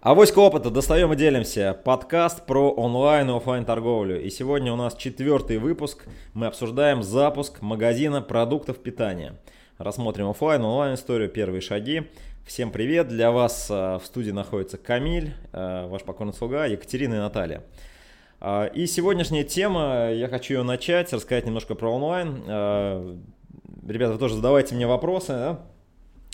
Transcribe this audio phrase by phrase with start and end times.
[0.00, 1.76] Авоська опыта, достаем и делимся.
[1.84, 4.22] Подкаст про онлайн и офлайн торговлю.
[4.22, 6.04] И сегодня у нас четвертый выпуск.
[6.34, 9.34] Мы обсуждаем запуск магазина продуктов питания.
[9.76, 12.04] Рассмотрим офлайн, онлайн историю, первые шаги.
[12.46, 13.08] Всем привет!
[13.08, 17.64] Для вас э, в студии находится Камиль, э, ваш покорный слуга, Екатерина и Наталья.
[18.40, 23.24] Э, и сегодняшняя тема, я хочу ее начать, рассказать немножко про онлайн.
[23.84, 25.58] Ребята, вы тоже задавайте мне вопросы.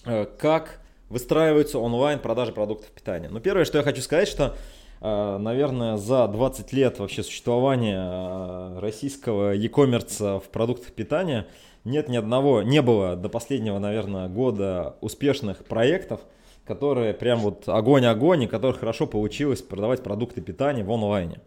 [0.04, 0.26] Да?
[0.38, 3.28] Как выстраиваются онлайн продажи продуктов питания.
[3.28, 4.56] Но первое, что я хочу сказать, что,
[5.00, 11.46] э, наверное, за 20 лет вообще существования э, российского e-commerce в продуктах питания
[11.84, 16.20] нет ни одного, не было до последнего, наверное, года успешных проектов,
[16.64, 21.40] которые прям вот огонь-огонь, и которых хорошо получилось продавать продукты питания в онлайне.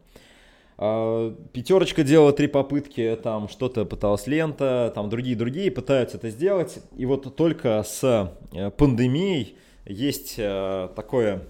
[0.78, 6.80] А, Пятерочка делала три попытки, там что-то пыталась лента, там другие-другие пытаются это сделать.
[6.96, 11.44] И вот только с э, пандемией есть э, такое,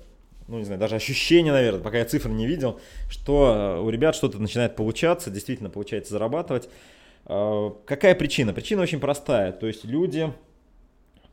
[0.47, 4.15] ну не знаю, даже ощущение, наверное, пока я цифр не видел, что э, у ребят
[4.15, 6.69] что-то начинает получаться, действительно получается зарабатывать.
[7.25, 8.53] Какая причина?
[8.53, 9.51] Причина очень простая.
[9.51, 10.31] То есть люди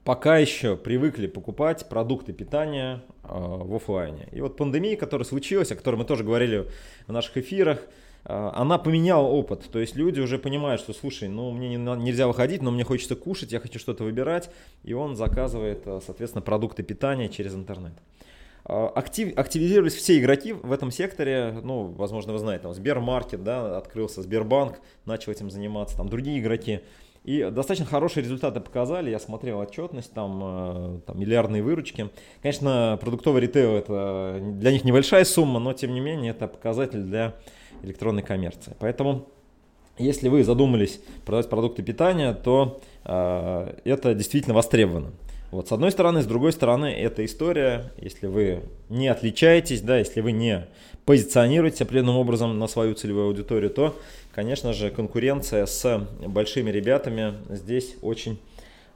[0.05, 4.29] пока еще привыкли покупать продукты питания э, в офлайне.
[4.33, 6.69] И вот пандемия, которая случилась, о которой мы тоже говорили
[7.07, 7.81] в наших эфирах,
[8.25, 9.63] э, она поменяла опыт.
[9.73, 13.17] То есть люди уже понимают, что, слушай, ну мне не, нельзя выходить, но мне хочется
[13.17, 14.51] кушать, я хочу что-то выбирать,
[14.83, 17.95] и он заказывает, э, соответственно, продукты питания через интернет.
[18.67, 24.23] Актив, активизировались все игроки в этом секторе, ну, возможно, вы знаете, там Сбермаркет, да, открылся,
[24.23, 26.81] Сбербанк начал этим заниматься, там другие игроки.
[27.25, 29.11] И достаточно хорошие результаты показали.
[29.11, 32.11] Я смотрел отчетность, там, э, там миллиардные выручки.
[32.43, 37.35] Конечно, продуктовый ритейл это для них небольшая сумма, но тем не менее это показатель для
[37.83, 38.77] электронной коммерции.
[38.79, 39.27] Поэтому,
[39.97, 45.13] если вы задумались продавать продукты питания, то э, это действительно востребовано.
[45.51, 50.21] Вот, с одной стороны, с другой стороны, эта история, если вы не отличаетесь, да, если
[50.21, 50.67] вы не
[51.05, 53.95] позиционируете определенным образом на свою целевую аудиторию, то,
[54.35, 58.39] конечно же, конкуренция с большими ребятами здесь очень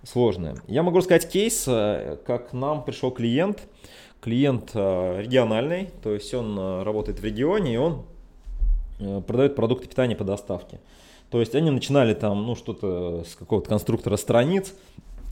[0.03, 0.57] сложная.
[0.67, 3.63] Я могу сказать кейс, э, как нам пришел клиент,
[4.21, 8.05] клиент э, региональный, то есть он э, работает в регионе и он
[8.99, 10.81] продает продукты питания по доставке.
[11.31, 14.75] То есть они начинали там, ну, что-то с какого-то конструктора страниц,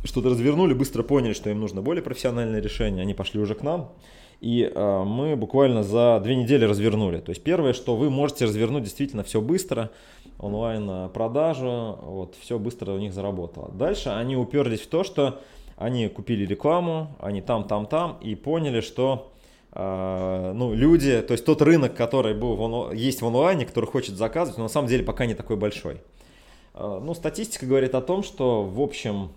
[0.05, 3.93] что-то развернули, быстро поняли, что им нужно более профессиональное решение, они пошли уже к нам.
[4.41, 7.21] И э, мы буквально за две недели развернули.
[7.21, 9.91] То есть первое, что вы можете развернуть действительно все быстро,
[10.39, 13.71] онлайн продажу, вот, все быстро у них заработало.
[13.73, 15.41] Дальше они уперлись в то, что
[15.77, 19.33] они купили рекламу, они там, там, там, и поняли, что
[19.73, 24.17] э, ну, люди, то есть тот рынок, который был в, есть в онлайне, который хочет
[24.17, 26.01] заказывать, но на самом деле пока не такой большой.
[26.75, 29.31] Э, ну, статистика говорит о том, что в общем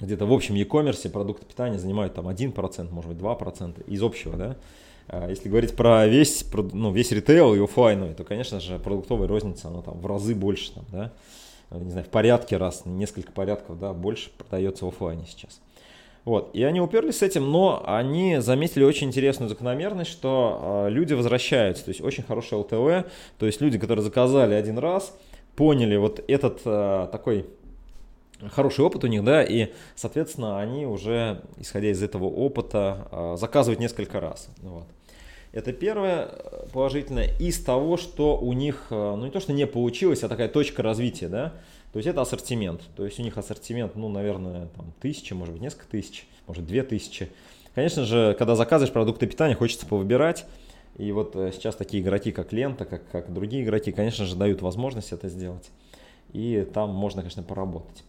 [0.00, 4.56] где-то в общем e-commerce продукты питания занимают там 1%, может быть 2% из общего, да.
[5.08, 9.68] А если говорить про весь, ну, весь ритейл и офлайновый, то, конечно же, продуктовая розница,
[9.68, 11.12] она там в разы больше, там, да,
[11.70, 15.60] не знаю, в порядке раз, несколько порядков, да, больше продается в офлайне сейчас.
[16.24, 21.14] Вот, и они уперлись с этим, но они заметили очень интересную закономерность, что э, люди
[21.14, 23.08] возвращаются, то есть очень хороший ЛТВ,
[23.38, 25.16] то есть люди, которые заказали один раз,
[25.54, 27.46] поняли вот этот э, такой
[28.50, 33.80] хороший опыт у них, да, и, соответственно, они уже, исходя из этого опыта, а, заказывают
[33.80, 34.48] несколько раз.
[34.62, 34.86] Вот.
[35.52, 39.66] Это первое э, положительное из того, что у них, э, ну не то, что не
[39.66, 41.54] получилось, а такая точка развития, да,
[41.94, 45.62] то есть это ассортимент, то есть у них ассортимент, ну, наверное, там тысячи, может быть,
[45.62, 47.30] несколько тысяч, может, две тысячи.
[47.74, 50.44] Конечно же, когда заказываешь продукты питания, хочется повыбирать,
[50.98, 54.60] и вот э, сейчас такие игроки, как Лента, как, как другие игроки, конечно же, дают
[54.60, 55.70] возможность это сделать,
[56.34, 58.04] и там можно, конечно, поработать.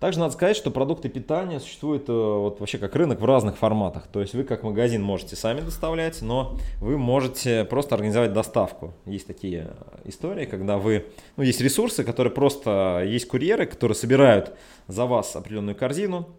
[0.00, 4.06] Также надо сказать, что продукты питания существуют э, вот вообще как рынок в разных форматах.
[4.06, 8.94] То есть вы как магазин можете сами доставлять, но вы можете просто организовать доставку.
[9.04, 9.68] Есть такие
[10.04, 11.06] истории, когда вы,
[11.36, 14.56] ну есть ресурсы, которые просто, есть курьеры, которые собирают
[14.88, 16.30] за вас определенную корзину,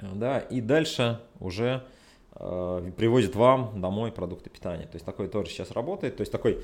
[0.00, 1.84] да, и дальше уже
[2.36, 4.84] э, привозят вам домой продукты питания.
[4.84, 6.16] То есть такое тоже сейчас работает.
[6.16, 6.60] То есть такой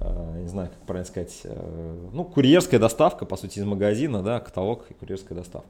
[0.00, 4.86] не знаю, как правильно сказать, э, ну, курьерская доставка, по сути, из магазина, да, каталог
[4.90, 5.68] и курьерская доставка.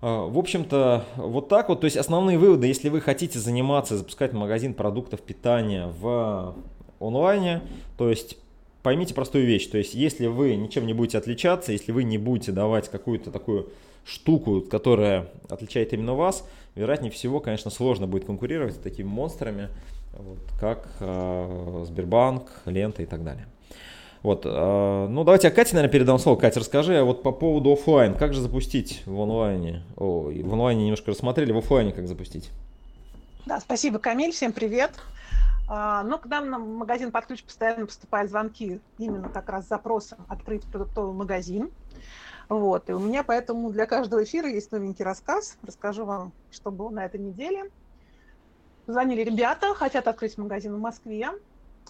[0.00, 4.32] Э, в общем-то, вот так вот, то есть основные выводы, если вы хотите заниматься, запускать
[4.32, 6.54] магазин продуктов питания в
[7.00, 7.62] онлайне,
[7.98, 8.36] то есть
[8.82, 12.52] поймите простую вещь, то есть если вы ничем не будете отличаться, если вы не будете
[12.52, 13.68] давать какую-то такую
[14.04, 16.44] штуку, которая отличает именно вас,
[16.74, 19.68] вероятнее всего, конечно, сложно будет конкурировать с такими монстрами,
[20.12, 23.46] вот, как э, Сбербанк, Лента и так далее.
[24.22, 26.38] Вот, э, ну давайте я Кате, наверное, передам слово.
[26.38, 29.82] Катя, расскажи, а вот по поводу офлайн, как же запустить в онлайне?
[29.96, 32.50] О, в онлайне немножко рассмотрели, в офлайне как запустить?
[33.46, 34.92] Да, спасибо, Камиль, всем привет.
[35.68, 39.68] А, ну, к нам на магазин под ключ постоянно поступают звонки именно как раз с
[39.68, 41.70] запросом открыть продуктовый магазин.
[42.48, 45.56] Вот, и у меня поэтому для каждого эфира есть новенький рассказ.
[45.66, 47.70] Расскажу вам, что было на этой неделе.
[48.86, 51.30] Звонили ребята, хотят открыть магазин в Москве.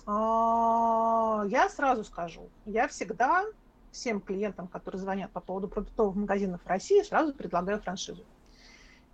[0.07, 3.45] А, я сразу скажу, я всегда
[3.93, 8.25] всем клиентам, которые звонят по поводу продуктовых магазинов в России, сразу предлагаю франшизу.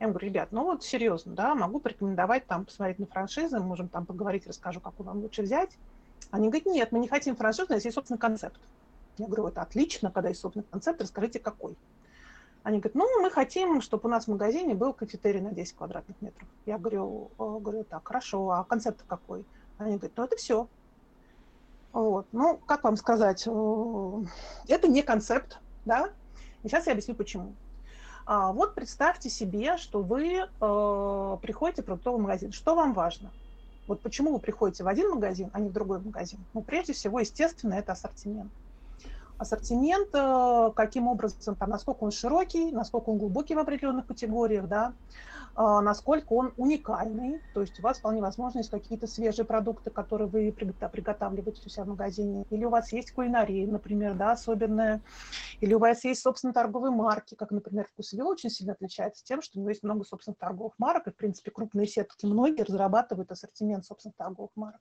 [0.01, 3.89] Я им говорю, ребят, ну вот серьезно, да, могу порекомендовать там посмотреть на франшизы, можем
[3.89, 5.71] там поговорить, расскажу, какую вам лучше взять.
[6.31, 8.61] Они говорят, нет, мы не хотим франшизу, у нас есть собственный концепт.
[9.19, 11.77] Я говорю, это отлично, когда есть собственный концепт, расскажите, какой.
[12.63, 16.21] Они говорят, ну, мы хотим, чтобы у нас в магазине был кафетерий на 10 квадратных
[16.21, 16.47] метров.
[16.67, 19.45] Я говорю, говорю так, хорошо, а концепт какой?
[19.79, 20.69] Они говорят, ну, это все.
[21.93, 22.27] Вот.
[22.33, 26.11] Ну, как вам сказать, это не концепт, да?
[26.63, 27.55] И сейчас я объясню, почему.
[28.27, 32.53] А, вот представьте себе, что вы э, приходите в продуктовый магазин.
[32.53, 33.31] Что вам важно?
[33.87, 36.39] Вот почему вы приходите в один магазин, а не в другой магазин?
[36.53, 38.53] Ну, прежде всего, естественно, это ассортимент
[39.39, 44.93] ассортимент, э, каким образом, там, насколько он широкий, насколько он глубокий в определенных категориях, да,
[45.57, 50.29] э, насколько он уникальный, то есть у вас вполне возможно есть какие-то свежие продукты, которые
[50.29, 55.01] вы приготавливаете у себя в магазине, или у вас есть кулинария, например, да, особенная,
[55.61, 59.59] или у вас есть, собственно, торговые марки, как, например, Вкусвилл очень сильно отличается тем, что
[59.59, 63.85] у него есть много, собственно, торговых марок, и, в принципе, крупные сетки многие разрабатывают ассортимент,
[63.85, 64.81] собственно, торговых марок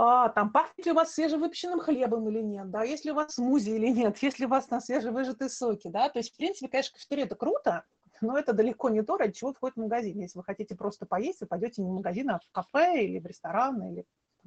[0.00, 3.34] а, там, пахнет ли у вас свежевыпеченным хлебом или нет, да, есть ли у вас
[3.34, 6.68] смузи или нет, есть ли у вас на свежевыжатые соки, да, то есть, в принципе,
[6.68, 7.84] конечно, кафетерия– это круто,
[8.20, 10.18] но это далеко не то, ради чего входит в магазин.
[10.18, 13.26] Если вы хотите просто поесть, вы пойдете не в магазин, а в кафе или в
[13.26, 14.06] ресторан, или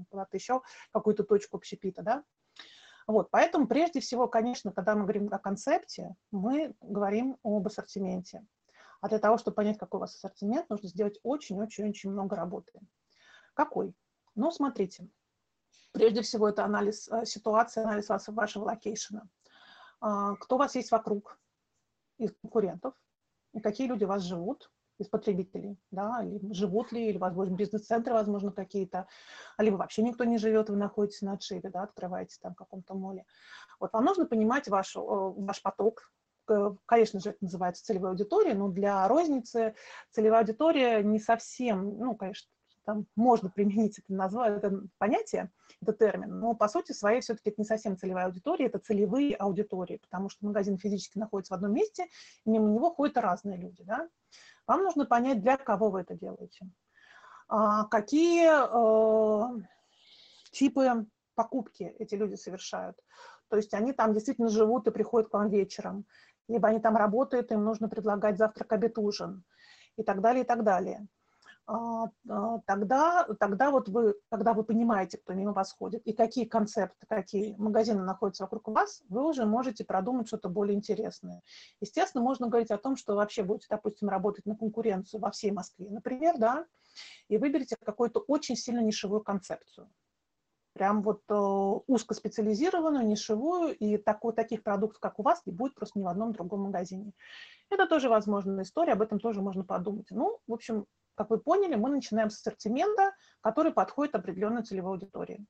[0.09, 0.61] куда-то еще,
[0.91, 2.23] какую-то точку общепита, да.
[3.07, 8.45] Вот, поэтому прежде всего, конечно, когда мы говорим о концепте, мы говорим об ассортименте.
[9.01, 12.71] А для того, чтобы понять, какой у вас ассортимент, нужно сделать очень-очень-очень много работы.
[13.53, 13.93] Какой?
[14.35, 15.09] Ну, смотрите,
[15.91, 19.23] Прежде всего, это анализ э, ситуации, анализ вашего location а.
[19.99, 21.39] Кто у вас есть вокруг
[22.17, 22.95] из конкурентов,
[23.53, 24.71] и какие люди у вас живут,
[25.01, 29.07] из потребителей, да, или живут ли, или будет бизнес-центры, возможно, какие-то,
[29.57, 33.25] либо вообще никто не живет, вы находитесь на отшибе, да, открываете там в каком-то моле.
[33.79, 36.11] Вот вам нужно понимать вашу, э, ваш поток,
[36.85, 39.75] конечно же, это называется целевая аудитория, но для розницы
[40.09, 42.49] целевая аудитория не совсем, ну, конечно,
[42.91, 45.49] там можно применить это, название, это понятие,
[45.81, 49.97] это термин, но по сути своей все-таки это не совсем целевая аудитория, это целевые аудитории,
[49.97, 52.07] потому что магазин физически находится в одном месте,
[52.45, 53.83] и мимо него ходят разные люди.
[53.83, 54.09] Да?
[54.67, 56.69] Вам нужно понять, для кого вы это делаете.
[57.47, 59.61] А, какие э,
[60.51, 61.05] типы
[61.35, 62.97] покупки эти люди совершают.
[63.47, 66.05] То есть они там действительно живут и приходят к вам вечером,
[66.49, 69.45] либо они там работают, им нужно предлагать завтрак, обед, ужин
[69.95, 71.07] и так далее, и так далее.
[71.67, 76.45] А, а, тогда, тогда вот вы, когда вы понимаете, кто мимо вас ходит, и какие
[76.45, 81.41] концепты, какие магазины находятся вокруг вас, вы уже можете продумать что-то более интересное.
[81.79, 85.89] Естественно, можно говорить о том, что вообще будете, допустим, работать на конкуренцию во всей Москве,
[85.89, 86.65] например, да,
[87.27, 89.89] и выберите какую-то очень сильно нишевую концепцию.
[90.73, 95.75] Прям вот э, узкоспециализированную, нишевую, и так, вот таких продуктов, как у вас, не будет
[95.75, 97.11] просто ни в одном другом магазине.
[97.69, 100.07] Это тоже возможная история, об этом тоже можно подумать.
[100.11, 100.85] Ну, в общем,
[101.21, 105.45] как вы поняли, мы начинаем с ассортимента, который подходит определенной целевой аудитории.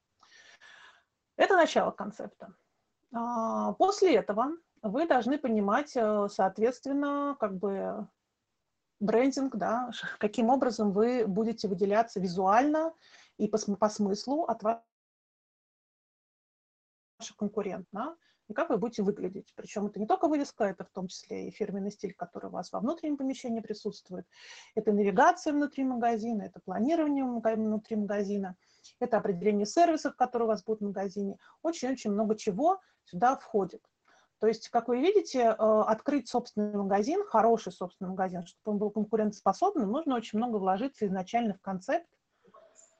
[1.37, 2.53] Это начало концепта.
[3.13, 8.05] А, после этого вы должны понимать, э, соответственно, как бы
[8.99, 12.93] брендинг, да, каким образом вы будете выделяться визуально
[13.37, 14.83] и по, по смыслу от ваших
[17.37, 17.87] конкурентов.
[17.93, 18.17] Да?
[18.51, 19.53] И как вы будете выглядеть.
[19.55, 22.71] Причем это не только вывеска, это в том числе и фирменный стиль, который у вас
[22.71, 24.25] во внутреннем помещении присутствует.
[24.75, 28.55] Это навигация внутри магазина, это планирование внутри магазина,
[28.99, 31.37] это определение сервисов, которые у вас будут в магазине.
[31.63, 33.81] Очень-очень много чего сюда входит.
[34.39, 38.89] То есть, как вы видите, э, открыть собственный магазин, хороший собственный магазин, чтобы он был
[38.89, 42.07] конкурентоспособным, нужно очень много вложиться изначально в концепт,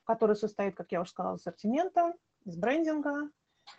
[0.03, 2.13] который состоит, как я уже сказала, ассортимента,
[2.45, 3.29] из брендинга,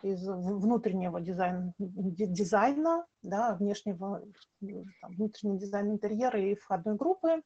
[0.02, 4.22] из внутреннего дизайн, дизайна, да, внешнего,
[4.60, 7.42] там, внутренний дизайн интерьера и входной группы.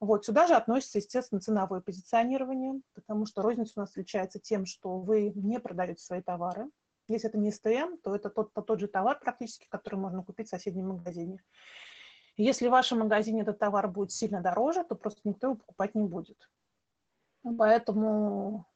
[0.00, 4.98] Вот, сюда же относится, естественно, ценовое позиционирование, потому что розница у нас отличается тем, что
[4.98, 6.70] вы не продаете свои товары.
[7.08, 10.50] Если это не СТМ, то это тот, тот же товар практически, который можно купить в
[10.50, 11.42] соседнем магазине.
[12.36, 16.04] Если в вашем магазине этот товар будет сильно дороже, то просто никто его покупать не
[16.04, 16.48] будет.
[17.56, 18.66] Поэтому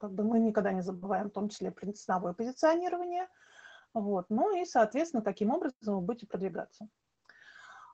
[0.00, 3.28] как бы мы никогда не забываем, в том числе про ценовое позиционирование.
[3.94, 4.26] Вот.
[4.28, 6.88] Ну и, соответственно, каким образом вы будете продвигаться.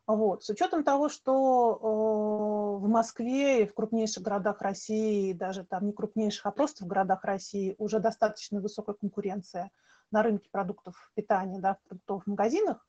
[0.07, 0.45] Вот.
[0.45, 5.93] С учетом того, что э, в Москве и в крупнейших городах России, даже там не
[5.93, 9.71] крупнейших, а просто в городах России уже достаточно высокая конкуренция
[10.11, 12.87] на рынке продуктов питания, да, в продуктовых магазинах,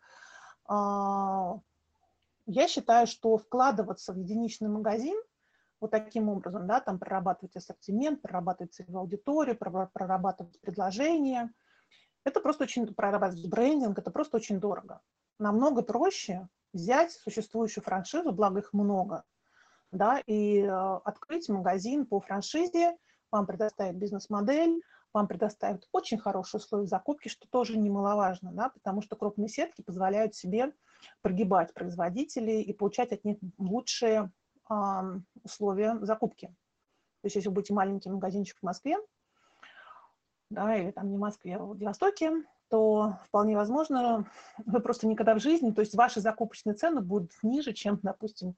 [0.69, 0.73] э,
[2.47, 5.15] я считаю, что вкладываться в единичный магазин
[5.85, 11.51] вот таким образом, да, там прорабатывать ассортимент, прорабатывать целевую аудиторию, прорабатывать предложения,
[12.23, 15.01] это просто очень, прорабатывать брендинг, это просто очень дорого.
[15.39, 19.23] Намного проще взять существующую франшизу, благо их много,
[19.91, 20.69] да, и э,
[21.05, 22.97] открыть магазин по франшизе,
[23.31, 24.81] вам предоставят бизнес-модель,
[25.13, 30.35] вам предоставят очень хорошие условия закупки, что тоже немаловажно, да, потому что крупные сетки позволяют
[30.35, 30.73] себе
[31.21, 34.31] прогибать производителей и получать от них лучшие
[35.43, 36.47] условия закупки.
[37.21, 38.97] То есть если вы будете маленький магазинчик в Москве,
[40.49, 42.31] да, или там не в Москве, а в Владивостоке,
[42.69, 44.25] то вполне возможно,
[44.65, 48.55] вы просто никогда в жизни, то есть ваши закупочные цены будут ниже, чем, допустим,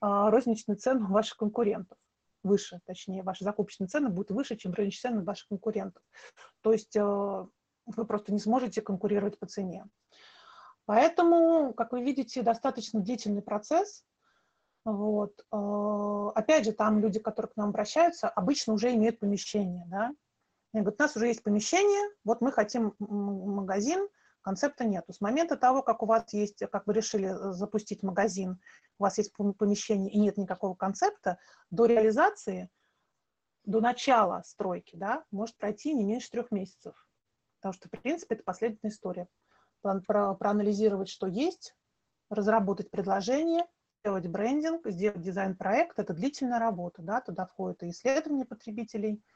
[0.00, 1.98] а, розничные цены ваших конкурентов.
[2.42, 6.02] Выше, точнее, ваши закупочные цены будут выше, чем розничные цены ваших конкурентов.
[6.60, 9.84] То есть э, вы просто не сможете конкурировать по цене.
[10.84, 14.04] Поэтому, как вы видите, достаточно длительный процесс.
[14.86, 15.44] Вот.
[15.50, 20.12] Э, опять же, там люди, которые к нам обращаются, обычно уже имеют помещение, да,
[20.72, 24.08] они говорят, у нас уже есть помещение, вот мы хотим магазин,
[24.42, 25.12] концепта нету.
[25.12, 28.60] С момента того, как у вас есть, как вы решили э, запустить магазин,
[29.00, 31.38] у вас есть помещение и нет никакого концепта,
[31.70, 32.70] до реализации,
[33.64, 36.94] до начала стройки, да, может пройти не меньше трех месяцев.
[37.58, 39.28] Потому что, в принципе, это последовательная история.
[39.82, 41.74] Про, про, проанализировать, что есть,
[42.30, 43.66] разработать предложение,
[44.06, 49.22] сделать брендинг, сделать дизайн-проект– это длительная работа, да, туда входит и исследование потребителей–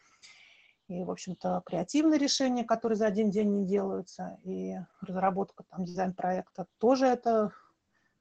[0.90, 6.66] и, в общем-то, креативные решения, которые за один день не делаются, и разработка там дизайн-проекта
[6.78, 7.52] тоже это,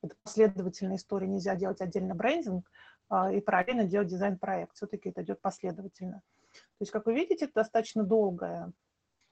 [0.03, 1.27] это последовательная история.
[1.27, 2.69] Нельзя делать отдельно брендинг
[3.09, 4.75] а, и параллельно делать дизайн-проект.
[4.75, 6.21] Все-таки это идет последовательно.
[6.51, 8.71] То есть, как вы видите, это достаточно долгая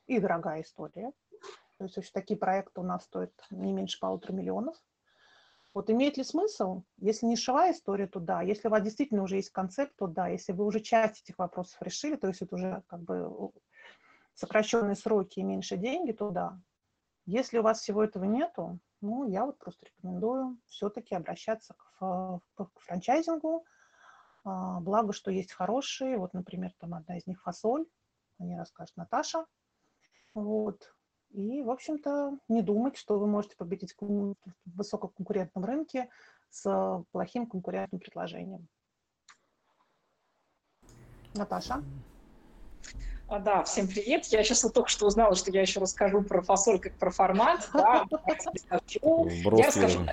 [0.07, 1.11] и дорогая история.
[1.77, 4.75] То есть, вообще, такие проекты у нас стоят не меньше полутора миллионов.
[5.77, 6.81] Вот имеет ли смысл?
[6.97, 8.41] Если не шивая история, то да.
[8.41, 10.27] Если у вас действительно уже есть концепт, то да.
[10.27, 13.51] Если вы уже часть этих вопросов решили, то есть это уже как бы
[14.33, 16.59] сокращенные сроки и меньше деньги, то да.
[17.27, 22.79] Если у вас всего этого нету, ну, я вот просто рекомендую все-таки обращаться к, к
[22.79, 23.63] франчайзингу.
[24.45, 26.17] А, благо, что есть хорошие.
[26.17, 27.85] Вот, например, там одна из них фасоль.
[28.39, 29.45] О ней расскажет Наташа.
[30.33, 30.96] Вот.
[31.31, 36.09] И, в общем-то, не думать, что вы можете победить в высококонкурентном рынке
[36.49, 38.67] с плохим конкурентным предложением.
[41.33, 41.83] Наташа?
[43.27, 44.25] А, да, всем привет.
[44.27, 47.69] Я сейчас вот только что узнала, что я еще расскажу про фасоль как про формат.
[47.73, 48.05] Да,
[49.01, 50.05] я расскажу,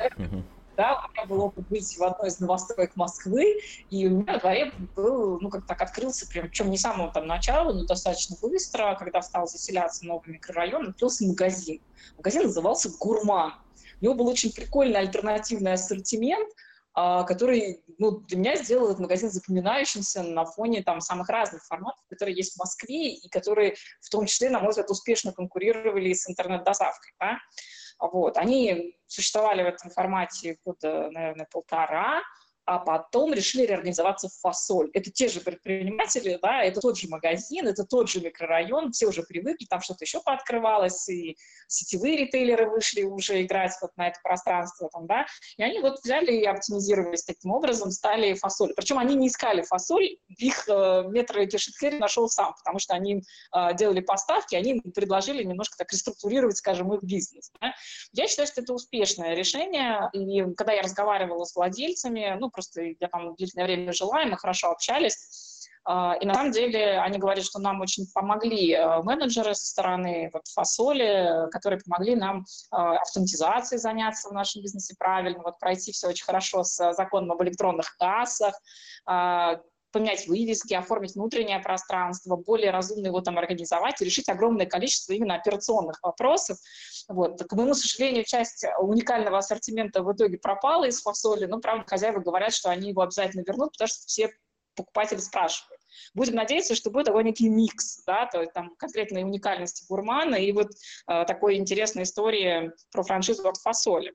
[0.76, 4.40] да, у меня был опыт быть в одной из новостроек Москвы, и у меня во
[4.40, 8.36] дворе был, ну, как так открылся, прям, причем не с самого там начала, но достаточно
[8.40, 11.80] быстро, когда стал заселяться новый микрорайон, открылся магазин.
[12.16, 13.54] Магазин назывался «Гурман».
[14.00, 16.48] У него был очень прикольный альтернативный ассортимент,
[16.96, 22.04] а, который ну, для меня сделал этот магазин запоминающимся на фоне там, самых разных форматов,
[22.08, 26.28] которые есть в Москве и которые в том числе, на мой взгляд, успешно конкурировали с
[26.28, 27.12] интернет-доставкой.
[27.18, 27.38] Да?
[27.98, 28.36] Вот.
[28.36, 32.22] Они существовали в этом формате года, наверное, полтора,
[32.66, 34.90] а потом решили реорганизоваться в фасоль.
[34.94, 39.22] Это те же предприниматели, да, это тот же магазин, это тот же микрорайон, все уже
[39.22, 41.36] привыкли, там что-то еще пооткрывалось, и
[41.68, 46.32] сетевые ритейлеры вышли уже играть вот на это пространство, там, да, и они вот взяли
[46.32, 48.72] и оптимизировались таким образом, стали фасоль.
[48.74, 53.22] Причем они не искали фасоль, их э, метро Кешетхери нашел сам, потому что они
[53.54, 57.50] э, делали поставки, они предложили немножко так реструктурировать, скажем, их бизнес.
[57.60, 57.74] Да.
[58.12, 63.08] Я считаю, что это успешное решение, и когда я разговаривала с владельцами, ну, просто я
[63.08, 65.60] там длительное время жила, и мы хорошо общались.
[65.86, 70.30] А, и на самом деле они говорят, что нам очень помогли э, менеджеры со стороны
[70.32, 76.08] вот, фасоли, которые помогли нам а, автоматизацией заняться в нашем бизнесе правильно, вот пройти все
[76.08, 78.58] очень хорошо с законом об электронных кассах,
[79.04, 79.60] а,
[79.94, 85.36] поменять вывески, оформить внутреннее пространство, более разумно его там организовать и решить огромное количество именно
[85.36, 86.58] операционных вопросов.
[87.08, 87.40] Вот.
[87.40, 92.52] К моему сожалению, часть уникального ассортимента в итоге пропала из фасоли, но, правда, хозяева говорят,
[92.52, 94.30] что они его обязательно вернут, потому что все
[94.74, 95.80] покупатели спрашивают.
[96.12, 100.50] Будем надеяться, что будет такой некий микс, да, то есть там конкретной уникальности гурмана и
[100.50, 100.66] вот
[101.06, 104.12] э, такой интересной истории про франшизу от фасоли.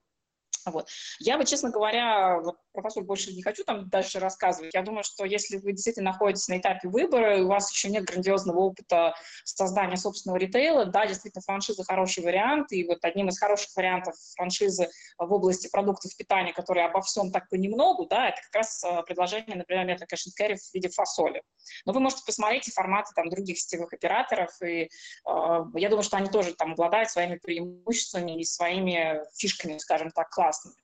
[0.65, 0.87] Вот.
[1.19, 4.73] Я бы, честно говоря, вот про фасоль больше не хочу там дальше рассказывать.
[4.73, 8.05] Я думаю, что если вы действительно находитесь на этапе выбора, и у вас еще нет
[8.05, 13.75] грандиозного опыта создания собственного ритейла, да, действительно, франшиза хороший вариант, и вот одним из хороших
[13.75, 18.83] вариантов франшизы в области продуктов питания, которые обо всем так понемногу, да, это как раз
[18.83, 21.41] э, предложение, например, cash and carry в виде фасоли.
[21.85, 24.87] Но вы можете посмотреть и форматы там других сетевых операторов, и э,
[25.25, 30.75] я думаю, что они тоже там обладают своими преимуществами и своими фишками, скажем так, классными.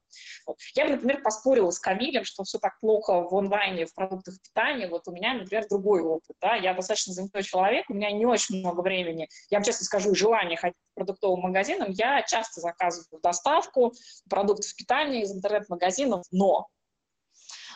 [0.48, 0.58] Вот.
[0.76, 4.88] Я бы, например, поспорила с Камилем, что все так плохо в онлайне, в продуктах питания.
[4.88, 6.36] Вот у меня, например, другой опыт.
[6.42, 6.56] Да?
[6.56, 9.28] Я достаточно занятой человек, у меня не очень много времени.
[9.50, 11.92] Я вам честно скажу, желание ходить к продуктовым магазинам.
[11.92, 13.94] Я часто заказываю доставку
[14.30, 16.68] продуктов питания из интернет-магазинов, но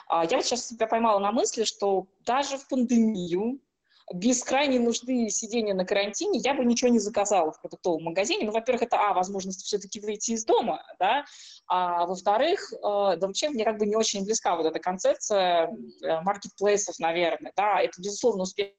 [0.08, 3.60] а, я вот сейчас себя поймала на мысли, что даже в пандемию
[4.14, 8.46] без крайней нужды сидения на карантине я бы ничего не заказала в продуктовом магазине.
[8.46, 11.26] Ну, во-первых, это, а, возможность все-таки выйти из дома, да,
[11.68, 15.70] а во-вторых, э, да вообще мне как бы не очень близка вот эта концепция
[16.02, 18.70] э, маркетплейсов, наверное, да, это, безусловно, успех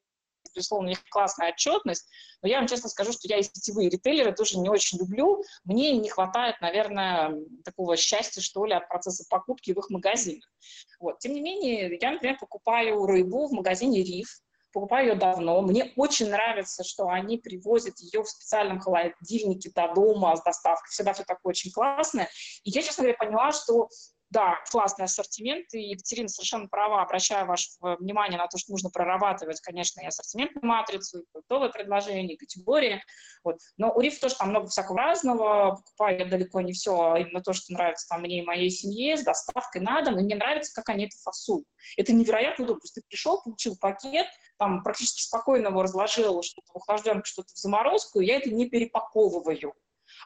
[0.53, 2.09] безусловно, у них классная отчетность,
[2.41, 5.43] но я вам честно скажу, что я и сетевые ритейлеры тоже не очень люблю.
[5.63, 7.33] Мне не хватает, наверное,
[7.63, 10.51] такого счастья, что ли, от процесса покупки в их магазинах.
[10.99, 11.19] Вот.
[11.19, 14.41] Тем не менее, я, например, покупаю рыбу в магазине «Риф»,
[14.71, 15.61] покупаю ее давно.
[15.61, 20.89] Мне очень нравится, что они привозят ее в специальном холодильнике до дома с доставкой.
[20.89, 22.29] Всегда все такое очень классное.
[22.63, 23.89] И я, честно говоря, поняла, что
[24.31, 29.59] да, классный ассортимент, и Екатерина совершенно права, обращаю ваше внимание на то, что нужно прорабатывать,
[29.59, 33.03] конечно, и ассортиментную матрицу, и продуктовые предложения, и категории.
[33.43, 33.57] Вот.
[33.75, 37.41] Но у Риф тоже там много всякого разного, покупаю я далеко не все, а именно
[37.41, 40.73] то, что нравится там мне и моей семье, с доставкой на дом, и мне нравится,
[40.73, 41.67] как они это фасуют.
[41.97, 42.81] Это невероятно удобно.
[42.93, 48.21] Ты пришел, получил пакет, там практически спокойно его разложил, что-то в охлажденку, что-то в заморозку,
[48.21, 49.73] и я это не перепаковываю.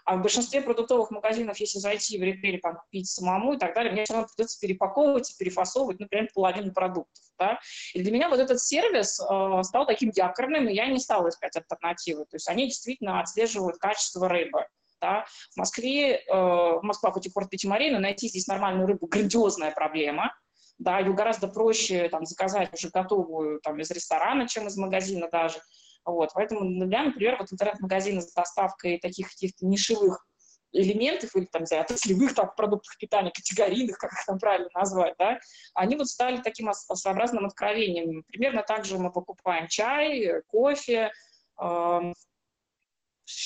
[0.04, 3.92] А в большинстве продуктовых магазинов, если зайти в ритейле, там, купить самому и так далее,
[3.92, 7.24] мне все равно придется перепаковывать и перефасовывать, например, половину продуктов.
[7.40, 7.60] Да?
[7.94, 11.56] И для меня вот этот сервис э, стал таким якорным, и я не стала искать
[11.56, 12.26] альтернативы.
[12.26, 14.66] То есть они действительно отслеживают качество рыбы.
[15.02, 15.26] Да?
[15.52, 20.34] В Москве, э, Москва хоть и порт Пятимарей, но найти здесь нормальную рыбу– грандиозная проблема.
[20.78, 25.60] Да, ее гораздо проще там, заказать уже готовую там, из ресторана, чем из магазина даже.
[26.06, 30.26] Вот, поэтому для например, вот интернет-магазины с доставкой таких каких-то нишевых
[30.72, 35.16] элементов или там, не знаю, отраслевых там, продуктов питания, категорийных, как их там правильно назвать,
[35.18, 35.40] да,
[35.74, 38.24] они вот стали таким своеобразным откровением.
[38.28, 41.12] Примерно так же мы покупаем чай, кофе,
[41.60, 42.14] э,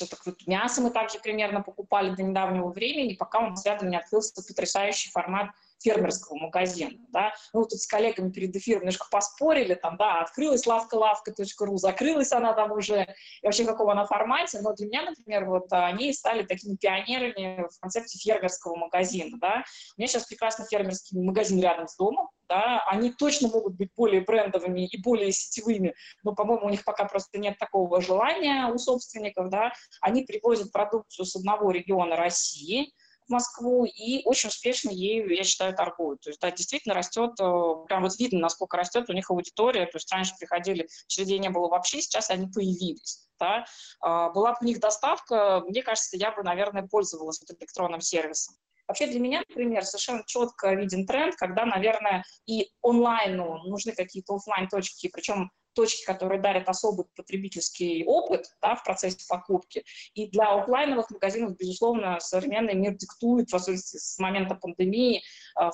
[0.09, 3.97] так вот мясо мы также примерно покупали до недавнего времени, пока у нас рядом не
[3.97, 7.33] открылся потрясающий формат фермерского магазина, да.
[7.53, 12.71] Ну, тут с коллегами перед эфиром немножко поспорили, там, да, открылась лавка-лавка.ру, закрылась она там
[12.71, 16.75] уже, и вообще в каком она формате, но для меня, например, вот они стали такими
[16.75, 19.63] пионерами в концепте фермерского магазина, да.
[19.97, 24.21] У меня сейчас прекрасно фермерский магазин рядом с домом, да, они точно могут быть более
[24.21, 29.49] брендовыми и более сетевыми, но, по-моему, у них пока просто нет такого желания у собственников,
[29.49, 32.91] да, они привозят продукцию с одного региона России,
[33.29, 36.21] Москву и очень успешно ею, я считаю, торгуют.
[36.21, 39.85] То есть, да, действительно растет, э, прям вот видно, насколько растет у них аудитория.
[39.85, 43.27] То есть раньше приходили, очередей не было вообще, сейчас они появились.
[43.39, 43.65] Да.
[44.01, 48.55] А, была бы у них доставка, мне кажется, я бы, наверное, пользовалась вот электронным сервисом.
[48.89, 54.67] Вообще для меня, например, совершенно четко виден тренд, когда, наверное, и онлайну нужны какие-то офлайн
[54.67, 59.83] точки причем точки, которые дарят особый потребительский опыт да, в процессе покупки.
[60.13, 65.23] И для офлайновых магазинов, безусловно, современный мир диктует, в особенности с момента пандемии,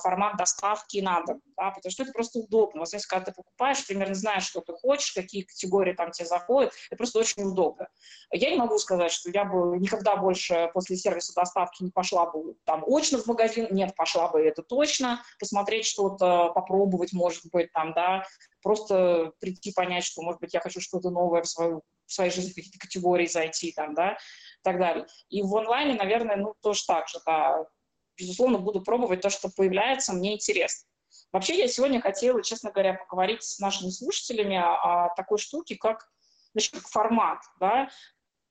[0.02, 2.80] формат доставки на дом, да, потому что это просто удобно.
[2.80, 6.72] В особенности, когда ты покупаешь, примерно знаешь, что ты хочешь, какие категории там тебе заходят,
[6.88, 7.88] это просто очень удобно.
[8.30, 12.56] Я не могу сказать, что я бы никогда больше после сервиса доставки не пошла бы
[12.64, 17.92] там очно в магазин, нет, пошла бы это точно, посмотреть что-то, попробовать, может быть, там,
[17.92, 18.24] да,
[18.62, 22.52] просто прийти, понять, что, может быть, я хочу что-то новое в, свою, в своей жизни,
[22.52, 25.06] какие-то категории зайти, там, да, и так далее.
[25.28, 27.64] И в онлайне, наверное, ну, тоже так же, да,
[28.18, 30.88] безусловно, буду пробовать то, что появляется, мне интересно.
[31.32, 36.08] Вообще, я сегодня хотела, честно говоря, поговорить с нашими слушателями о, такой штуке, как,
[36.52, 37.88] значит, как формат, да,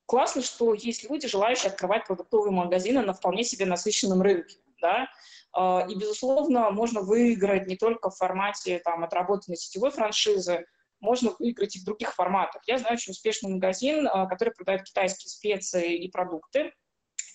[0.06, 5.08] Классно, что есть люди, желающие открывать продуктовые магазины на вполне себе насыщенном рынке, да,
[5.52, 10.68] а, и, безусловно, можно выиграть не только в формате там, отработанной сетевой франшизы,
[11.00, 12.62] можно выиграть и в других форматах.
[12.68, 16.72] Я знаю очень успешный магазин, а, который продает китайские специи и продукты.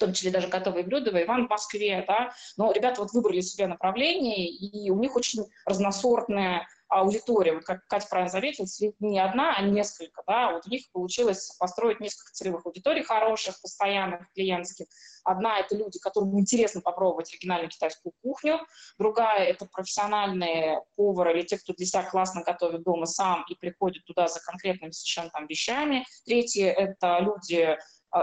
[0.01, 4.49] Том числе даже готовые блюда, Иван в Москве, да, но ребята вот выбрали себе направление,
[4.49, 8.67] и у них очень разносортная аудитория, вот как Катя правильно заметила,
[8.99, 14.27] не одна, а несколько, да, вот у них получилось построить несколько целевых аудиторий хороших, постоянных,
[14.35, 14.87] клиентских.
[15.23, 18.59] Одна— это люди, которым интересно попробовать оригинальную китайскую кухню,
[18.99, 24.05] другая— это профессиональные повары или те, кто для себя классно готовит дома сам и приходит
[24.05, 27.79] туда за конкретными совершенно там вещами, третье— это люди,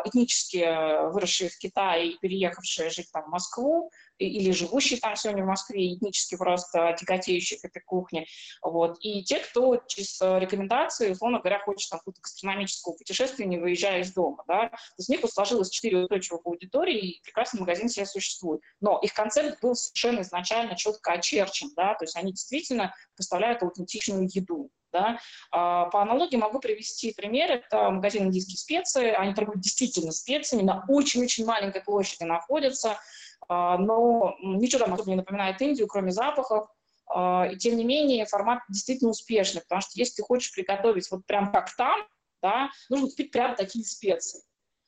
[0.06, 5.48] этнически выросшие в Китае и переехавшие жить там в Москву, или живущие там сегодня в
[5.48, 8.26] Москве, этнически просто тяготеющие к этой кухне.
[8.62, 8.98] Вот.
[9.02, 14.02] И те, кто через э, рекомендации, условно говоря, хочет там какого-то гастрономического путешествия, не выезжая
[14.02, 14.44] из дома.
[14.48, 14.70] Да?
[14.70, 18.62] То есть у них сложилось четыре устойчивых аудитории, и прекрасный магазин себе существует.
[18.82, 21.72] Но их концепт был совершенно изначально четко очерчен.
[21.76, 21.94] Да?
[21.96, 24.72] То есть они действительно поставляют аутентичную еду.
[24.94, 25.20] Да?
[25.52, 27.52] А, по аналогии могу привести пример.
[27.52, 29.12] Это магазин «Индийские специи».
[29.12, 33.00] Они торгуют действительно специями, на очень-очень маленькой площади находятся.
[33.48, 36.68] А, но ничего там особо не напоминает Индию, кроме запахов.
[37.10, 41.26] А, и тем не менее формат действительно успешный, потому что если ты хочешь приготовить вот
[41.26, 42.02] прям как там,
[42.42, 44.42] да, нужно купить прям такие специи.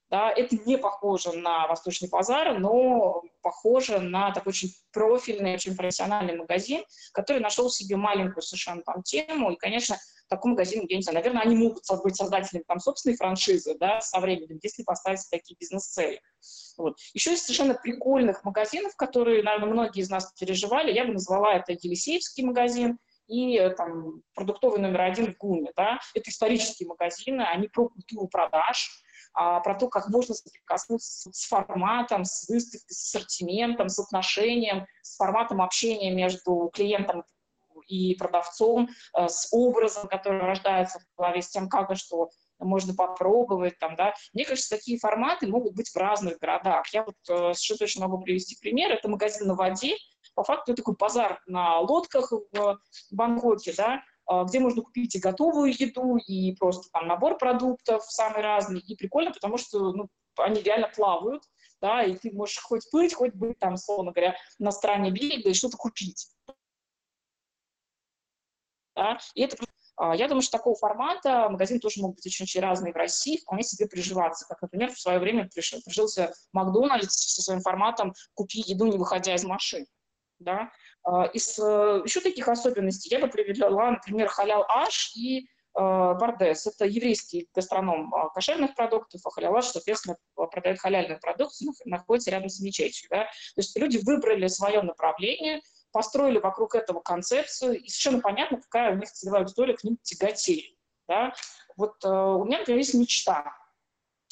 [0.10, 6.36] Да, это не похоже на восточный базар, но похоже на такой очень профильный, очень профессиональный
[6.36, 9.52] магазин, который нашел себе маленькую совершенно там тему.
[9.52, 9.97] И, конечно,
[10.30, 14.19] такой магазин, я не знаю, наверное, они могут быть создателями там собственной франшизы, да, со
[14.19, 16.21] временем, если поставить такие бизнес-цели.
[16.78, 16.97] Вот.
[17.13, 20.93] Еще есть совершенно прикольных магазинов, которые, наверное, многие из нас переживали.
[20.93, 25.71] Я бы назвала это Елисеевский магазин и э, там, продуктовый номер один в ГУМе.
[25.75, 25.99] Да?
[26.13, 28.89] Это исторические магазины, они про культуру продаж,
[29.41, 35.15] а, про то, как можно соприкоснуться с форматом, с выставкой, с ассортиментом, с отношением, с
[35.15, 37.23] форматом общения между клиентом
[37.88, 42.93] и продавцом, э, с образом, который рождается в голове, с тем, как и что можно
[42.93, 44.13] попробовать там, да.
[44.34, 46.86] Мне кажется, такие форматы могут быть в разных городах.
[46.93, 48.91] Я вот э, совершенно могу привести пример.
[48.91, 49.95] Это магазин на воде.
[50.36, 52.78] По факту это такой базар на лодках в
[53.12, 54.04] Бангкоке, да,
[54.48, 58.80] где можно купить и готовую еду, и просто там набор продуктов самый разный.
[58.80, 61.44] И прикольно, потому что ну, они реально плавают,
[61.82, 65.54] да, и ты можешь хоть плыть, хоть быть там, словно говоря, на стороне берега и
[65.54, 66.28] что-то купить.
[68.96, 69.18] Да?
[69.34, 69.56] И это
[70.00, 73.63] а, я думаю, что такого формата магазин тоже могут быть очень-очень разные в России, вполне
[73.63, 74.46] себе приживаться.
[74.48, 79.44] Как, например, в свое время прижился Макдональдс со своим форматом «купи еду, не выходя из
[79.44, 79.88] машины».
[80.39, 80.72] Да?
[81.04, 86.68] А, из э, еще таких особенностей я бы привела, например, халял Аш и Бардес.
[86.68, 92.50] Это еврейский гастроном а, кошерных продуктов, а халял Аш, соответственно, продает халяльную продукцию, находится рядом
[92.50, 93.08] с мечетью.
[93.10, 93.26] Да?
[93.26, 98.98] То есть люди выбрали свое направление– построили вокруг этого концепцию, и совершенно понятно, какая у
[98.98, 100.76] них целевая аудитория к ним тяготеет.
[101.08, 101.34] Да?
[101.76, 103.54] Вот э, у меня, например, есть мечта.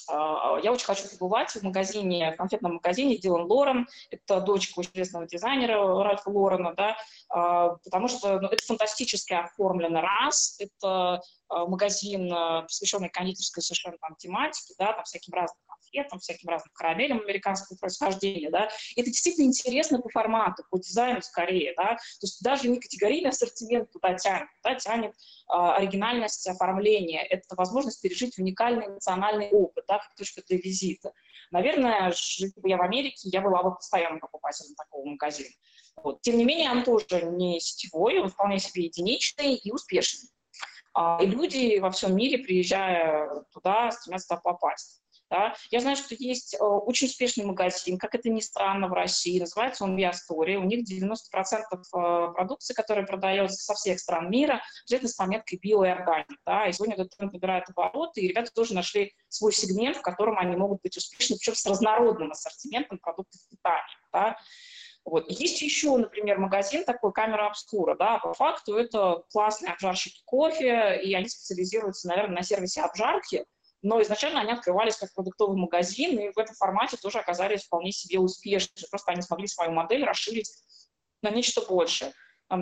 [0.09, 3.87] Э, я очень хочу побывать в магазине, в конфетном магазине Дилан Лорен.
[4.09, 6.97] Это дочка известного дизайнера Ральфа Лорена, да,
[7.33, 12.29] э, потому что ну, это фантастически оформлено раз, это магазин,
[12.63, 18.49] посвященный кондитерской совершенно там тематике, да, там всяким разным конфетам, всяким разным карамелям американского происхождения,
[18.49, 23.29] да, это действительно интересно по формату, по дизайну скорее, да, то есть даже не категорийный
[23.29, 29.99] ассортимент туда тянет, да, тянет э, оригинальность оформления, это возможность пережить уникальный национальный опыт, да,
[29.99, 31.13] как точка для визита.
[31.51, 35.49] Наверное, жив бы я в Америке, я была бы постоянным покупателем такого магазина.
[36.03, 36.21] Вот.
[36.21, 40.29] Тем не менее, он тоже не сетевой, он вполне себе единичный и успешный.
[40.99, 45.03] А, и люди во всем мире, приезжая туда, стремятся туда попасть.
[45.29, 45.53] Да?
[45.69, 49.83] Я знаю, что есть э, очень успешный магазин, как это ни странно, в России, называется
[49.83, 50.55] он Биостори.
[50.55, 55.83] У них 90% э, продукции, которая продается со всех стран мира, обязательно с пометкой био
[55.83, 56.39] и органик.
[56.47, 56.67] Да?
[56.67, 60.55] И сегодня этот тренд набирает обороты, и ребята тоже нашли свой сегмент, в котором они
[60.55, 63.99] могут быть успешны, причем с разнородным ассортиментом продуктов питания.
[64.11, 64.37] Да?
[65.07, 65.23] Вот.
[65.29, 71.13] Есть еще, например, магазин такой, камера обскура, да, по факту это классные обжарщики кофе, и
[71.13, 73.45] они специализируются, наверное, на сервисе обжарки,
[73.81, 78.19] но изначально они открывались как продуктовый магазин, и в этом формате тоже оказались вполне себе
[78.19, 78.73] успешны.
[78.89, 80.51] Просто они смогли свою модель расширить
[81.21, 82.11] на нечто большее.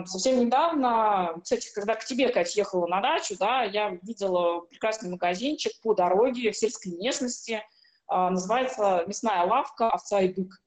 [0.04, 5.72] Совсем недавно, кстати, когда к тебе, Катя, ехала на дачу, да, я видела прекрасный магазинчик
[5.82, 7.64] по дороге в сельской местности,
[8.06, 10.60] а, называется «Мясная лавка «Овца и бык».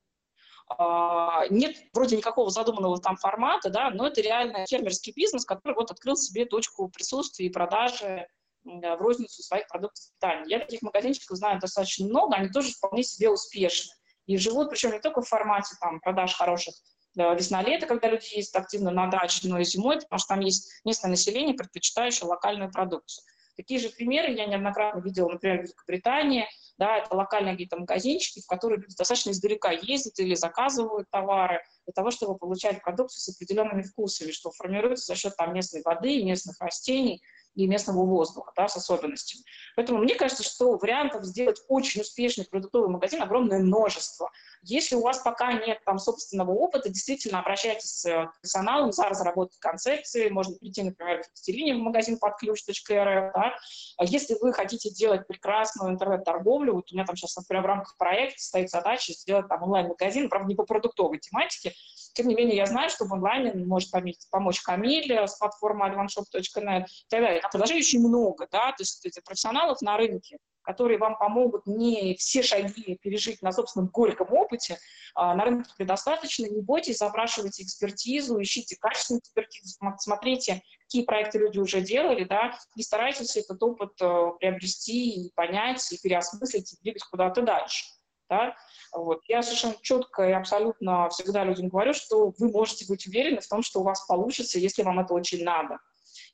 [0.70, 5.92] А, нет вроде никакого задуманного там формата, да, но это реально фермерский бизнес, который вот
[5.92, 8.28] открыл себе точку присутствия и продажи
[8.64, 10.44] в розницу своих продуктов питания.
[10.48, 13.94] Я таких магазинчиков знаю достаточно много, они тоже вполне себе успешны.
[14.28, 16.76] И живут, причем не только в формате там, продаж хороших
[17.16, 21.10] весна-лето, когда люди ездят активно на даче, но и зимой, потому что там есть местное
[21.10, 23.26] население, предпочитающее локальную продукцию.
[23.56, 26.48] Такие же примеры я неоднократно видела, например, в Великобритании.
[26.80, 32.10] Да, это локальные какие-то магазинчики, в которые достаточно издалека ездят или заказывают товары для того,
[32.10, 37.22] чтобы получать продукцию с определенными вкусами, что формируется за счет там местной воды, местных растений,
[37.56, 39.44] и местного воздуха, да, с особенностями.
[39.76, 44.30] Поэтому мне кажется, что вариантов сделать очень успешный продуктовый магазин огромное множество.
[44.62, 50.30] Если у вас пока нет там собственного опыта, действительно обращайтесь к персоналу за разработкой концепции,
[50.30, 53.58] можно прийти, например, в Екатерине в магазин под ключ.рф, да.
[53.98, 57.98] А если вы хотите делать прекрасную интернет-торговлю, вот у меня там сейчас, например, в рамках
[57.98, 61.74] проекта стоит задача сделать там онлайн-магазин, правда, не по продуктовой тематике,
[62.20, 63.92] тем не менее, я знаю, что в онлайне может
[64.30, 67.42] помочь Камиль с платформы alvanshop.net и так далее.
[67.50, 72.44] Предложений очень много, да, то есть эти профессионалов на рынке, которые вам помогут не все
[72.44, 74.80] шаги пережить на собственном горьком опыте,
[75.16, 76.46] а на рынке предостаточно.
[76.48, 82.84] Не бойтесь, запрашивайте экспертизу, ищите качественную экспертизу, смотрите, какие проекты люди уже делали, да, и
[82.84, 87.86] старайтесь этот опыт э, приобрести и понять, и переосмыслить, и двигать куда-то дальше.
[88.30, 88.56] Да?
[88.94, 89.22] Вот.
[89.28, 93.64] Я совершенно четко и абсолютно всегда людям говорю, что вы можете быть уверены в том,
[93.64, 95.80] что у вас получится, если вам это очень надо.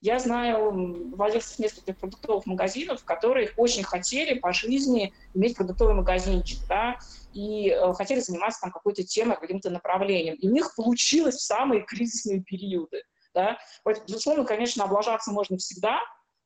[0.01, 6.97] Я знаю владельцев нескольких продуктовых магазинов, которые очень хотели по жизни иметь продуктовый магазинчик, да,
[7.33, 10.35] и э, хотели заниматься там какой-то темой, каким-то направлением.
[10.35, 13.03] И у них получилось в самые кризисные периоды.
[13.33, 13.57] Да.
[13.83, 15.99] Вот, безусловно, конечно, облажаться можно всегда,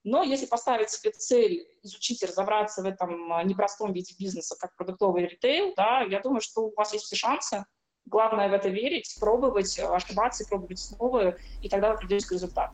[0.03, 4.75] но если поставить себе цель изучить и разобраться в этом а, непростом виде бизнеса, как
[4.75, 7.65] продуктовый ритейл, да, я думаю, что у вас есть все шансы.
[8.05, 12.73] Главное в это верить, пробовать, ошибаться, пробовать снова, и тогда вы придете к результату.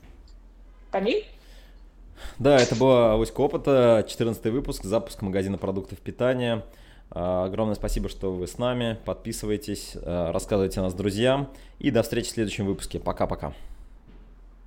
[0.92, 1.26] Камиль?
[2.40, 6.64] Да, это была Авоська опыта, 14 выпуск, запуск магазина продуктов питания.
[7.12, 8.98] А, огромное спасибо, что вы с нами.
[9.04, 11.52] Подписывайтесь, а, рассказывайте нас друзьям.
[11.80, 13.00] И до встречи в следующем выпуске.
[13.00, 13.54] Пока-пока.